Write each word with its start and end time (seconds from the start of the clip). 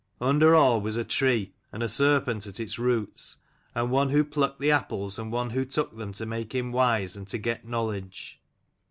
Under 0.19 0.55
all 0.55 0.81
was 0.81 0.97
a 0.97 1.03
tree, 1.03 1.53
and 1.71 1.83
a 1.83 1.87
serpent 1.87 2.47
at 2.47 2.59
its 2.59 2.79
roots, 2.79 3.37
and 3.75 3.91
one 3.91 4.09
who 4.09 4.23
plucked 4.23 4.59
the 4.59 4.71
apples, 4.71 5.19
and 5.19 5.31
one 5.31 5.51
who 5.51 5.63
took 5.63 5.95
them 5.95 6.11
to 6.13 6.25
make 6.25 6.55
him 6.55 6.71
wise 6.71 7.15
and 7.15 7.27
to 7.27 7.37
get 7.37 7.67
knowledge. 7.67 8.41